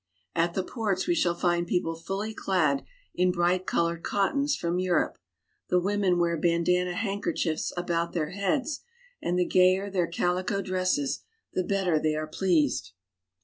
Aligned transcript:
At 0.33 0.55
the 0.55 0.63
ports 0.63 1.05
we 1.05 1.13
shall 1.13 1.35
find 1.35 1.67
people 1.67 1.93
fully 1.93 2.33
clad 2.33 2.83
in 3.13 3.31
bright 3.31 3.67
colored 3.67 4.01
cot 4.01 4.31
tons 4.31 4.55
from 4.55 4.79
Europe. 4.79 5.19
The 5.69 5.79
women 5.79 6.17
wear 6.17 6.37
bandana 6.37 6.93
handker 6.93 7.35
chiefs 7.35 7.71
about 7.77 8.13
their 8.13 8.31
heads, 8.31 8.79
and 9.21 9.37
the 9.37 9.45
gayer 9.45 9.91
their 9.91 10.07
calico 10.07 10.63
dresses 10.63 11.19
the 11.53 11.63
better 11.63 11.99
they 11.99 12.15
are 12.15 12.25
pleased. 12.25 12.93